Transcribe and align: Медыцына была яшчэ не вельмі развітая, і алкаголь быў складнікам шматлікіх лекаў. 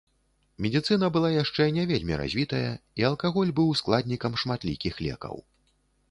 Медыцына 0.65 1.07
была 1.17 1.29
яшчэ 1.33 1.67
не 1.75 1.83
вельмі 1.91 2.15
развітая, 2.21 2.71
і 3.01 3.05
алкаголь 3.09 3.51
быў 3.59 3.69
складнікам 3.81 4.33
шматлікіх 4.45 4.97
лекаў. 5.09 5.35